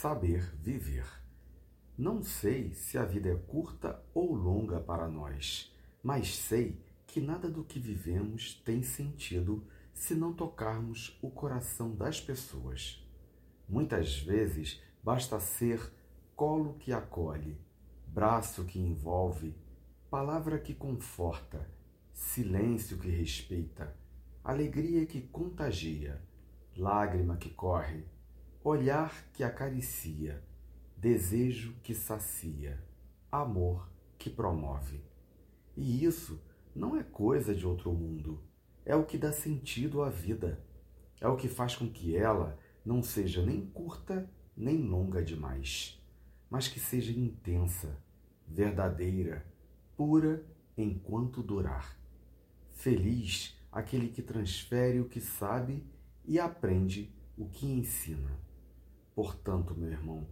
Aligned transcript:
saber 0.00 0.50
viver. 0.56 1.04
Não 1.98 2.22
sei 2.22 2.72
se 2.72 2.96
a 2.96 3.04
vida 3.04 3.28
é 3.28 3.36
curta 3.36 4.02
ou 4.14 4.32
longa 4.32 4.80
para 4.80 5.06
nós, 5.06 5.70
mas 6.02 6.34
sei 6.38 6.82
que 7.06 7.20
nada 7.20 7.50
do 7.50 7.62
que 7.62 7.78
vivemos 7.78 8.54
tem 8.64 8.82
sentido 8.82 9.62
se 9.92 10.14
não 10.14 10.32
tocarmos 10.32 11.18
o 11.20 11.30
coração 11.30 11.94
das 11.94 12.18
pessoas. 12.18 13.06
Muitas 13.68 14.18
vezes 14.18 14.82
basta 15.04 15.38
ser 15.38 15.92
colo 16.34 16.78
que 16.78 16.94
acolhe, 16.94 17.60
braço 18.06 18.64
que 18.64 18.78
envolve, 18.78 19.54
palavra 20.08 20.58
que 20.58 20.72
conforta, 20.72 21.70
silêncio 22.14 22.96
que 22.96 23.10
respeita, 23.10 23.94
alegria 24.42 25.04
que 25.04 25.20
contagia, 25.20 26.22
lágrima 26.74 27.36
que 27.36 27.50
corre, 27.50 28.02
olhar 28.62 29.30
que 29.32 29.42
acaricia 29.42 30.42
desejo 30.96 31.74
que 31.82 31.94
sacia, 31.94 32.78
amor 33.32 33.90
que 34.18 34.28
promove. 34.28 35.00
E 35.74 36.04
isso 36.04 36.38
não 36.74 36.94
é 36.94 37.02
coisa 37.02 37.54
de 37.54 37.66
outro 37.66 37.90
mundo, 37.90 38.42
é 38.84 38.94
o 38.94 39.06
que 39.06 39.16
dá 39.16 39.32
sentido 39.32 40.02
à 40.02 40.10
vida, 40.10 40.62
é 41.18 41.26
o 41.26 41.36
que 41.36 41.48
faz 41.48 41.74
com 41.74 41.88
que 41.88 42.14
ela 42.14 42.58
não 42.84 43.02
seja 43.02 43.44
nem 43.44 43.64
curta 43.64 44.30
nem 44.54 44.82
longa 44.82 45.22
demais, 45.22 45.98
mas 46.50 46.68
que 46.68 46.78
seja 46.78 47.18
intensa, 47.18 47.96
verdadeira, 48.46 49.46
pura 49.96 50.44
enquanto 50.76 51.42
durar. 51.42 51.98
Feliz 52.72 53.58
aquele 53.72 54.08
que 54.08 54.20
transfere 54.20 55.00
o 55.00 55.08
que 55.08 55.20
sabe 55.20 55.82
e 56.26 56.38
aprende 56.38 57.10
o 57.38 57.48
que 57.48 57.66
ensina. 57.66 58.49
Portanto, 59.14 59.74
meu 59.74 59.90
irmão, 59.90 60.26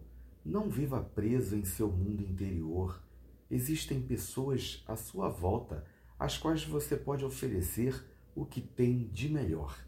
não 0.45 0.69
viva 0.69 1.01
preso 1.03 1.57
em 1.57 1.65
seu 1.65 1.91
mundo 1.91 2.23
interior. 2.23 3.03
Existem 3.51 4.01
pessoas 4.01 4.83
à 4.87 4.97
sua 4.97 5.29
volta 5.29 5.85
às 6.19 6.37
quais 6.37 6.65
você 6.65 6.97
pode 6.97 7.25
oferecer 7.25 8.05
o 8.35 8.45
que 8.45 8.61
tem 8.61 9.09
de 9.09 9.29
melhor. 9.29 9.79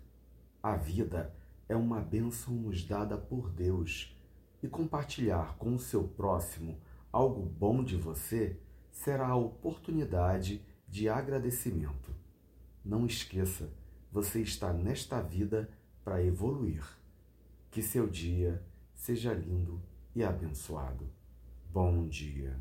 A 0.62 0.76
vida 0.76 1.34
é 1.68 1.76
uma 1.76 2.00
bênção 2.00 2.52
nos 2.54 2.84
dada 2.84 3.16
por 3.16 3.50
Deus 3.50 4.14
e 4.62 4.68
compartilhar 4.68 5.56
com 5.56 5.74
o 5.74 5.78
seu 5.78 6.04
próximo 6.04 6.78
algo 7.12 7.42
bom 7.42 7.82
de 7.82 7.96
você 7.96 8.58
será 8.90 9.28
a 9.28 9.36
oportunidade 9.36 10.62
de 10.86 11.08
agradecimento. 11.08 12.14
Não 12.84 13.06
esqueça, 13.06 13.72
você 14.10 14.40
está 14.40 14.72
nesta 14.72 15.20
vida 15.20 15.70
para 16.04 16.22
evoluir. 16.22 16.84
Que 17.70 17.82
seu 17.82 18.08
dia 18.08 18.62
seja 19.00 19.32
lindo 19.32 19.80
e 20.14 20.22
abençoado. 20.22 21.10
Bom 21.72 22.06
dia. 22.06 22.60